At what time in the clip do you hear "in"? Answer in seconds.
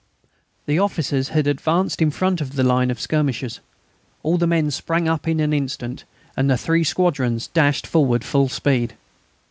2.01-2.09, 5.27-5.39